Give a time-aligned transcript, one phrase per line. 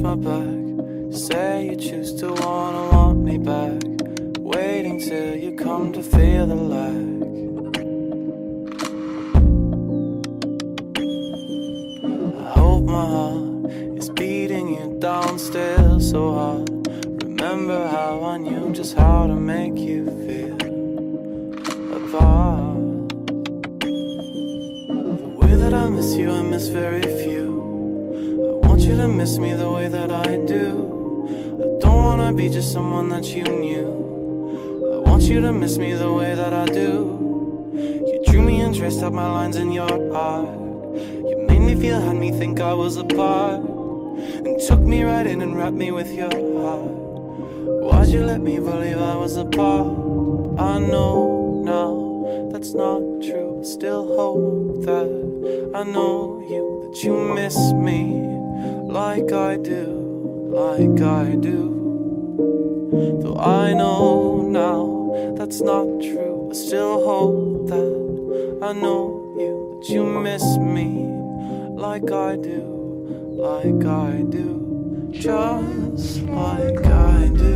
[0.00, 1.12] my back.
[1.12, 3.82] Say you choose to wanna want me back.
[4.38, 6.56] Waiting till you come to feel the
[12.54, 16.68] hope my heart is beating you down still so hard.
[17.22, 20.56] Remember how I knew just how to make you feel
[22.00, 23.08] apart.
[24.88, 27.39] The way that I miss you, I miss very few.
[28.80, 30.64] Want you to miss me the way that I do.
[31.60, 35.04] I don't wanna be just someone that you knew.
[35.04, 37.74] I want you to miss me the way that I do.
[37.74, 40.48] You drew me and traced out my lines in your art.
[40.96, 43.60] You made me feel, had me think I was a part.
[44.46, 46.90] And took me right in and wrapped me with your heart.
[47.84, 49.88] Why'd you let me believe I was a part?
[50.58, 53.60] I know now that's not true.
[53.62, 58.39] Still hope that I know you, that you miss me
[58.90, 59.86] like I do,
[60.52, 63.18] like I do.
[63.22, 69.88] Though I know now that's not true, I still hope that I know you, that
[69.92, 71.06] you miss me
[71.86, 72.62] like I do,
[73.38, 77.49] like I do, just like I do,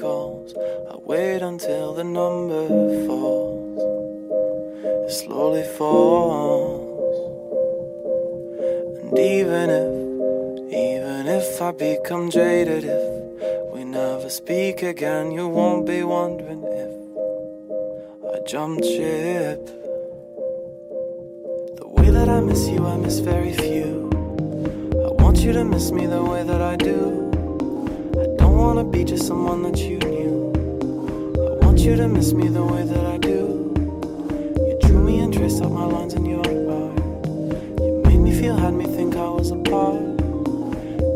[0.00, 0.54] calls.
[0.90, 2.66] I wait until the number
[3.06, 3.78] falls,
[5.06, 7.16] it slowly falls.
[9.02, 9.92] And even if,
[10.72, 16.92] even if I become jaded, if we never speak again, you won't be wondering if
[18.34, 19.66] I jumped ship.
[21.76, 24.08] The way that I miss you, I miss very few.
[25.06, 27.19] I want you to miss me the way that I do.
[28.70, 30.52] Wanna be just someone that you knew.
[31.60, 33.74] I want you to miss me the way that I do.
[34.68, 36.96] You drew me and traced out my lines in your art.
[37.80, 40.18] You made me feel, had me think I was a part.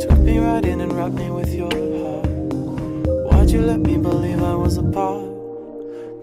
[0.00, 2.26] Took me right in and wrapped me with your heart.
[3.30, 5.30] Why'd you let me believe I was a part?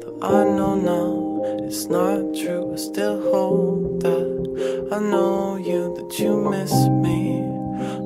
[0.00, 6.18] Though I know now it's not true, I still hope that I know you, that
[6.18, 7.40] you miss me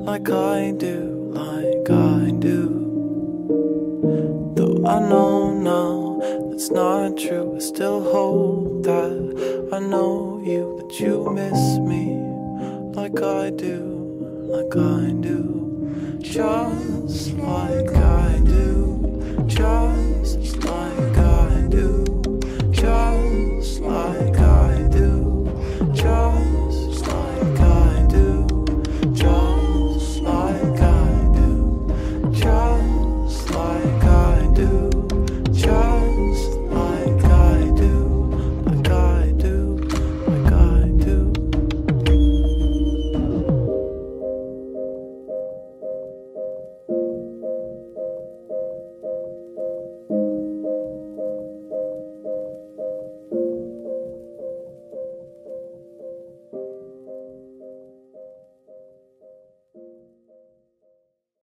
[0.05, 2.84] like I do, like I do.
[5.09, 9.69] Know now that's not true, I still hope that.
[9.71, 12.15] I know you, that you miss me
[12.95, 13.81] like I do,
[14.49, 17.84] like I do, just like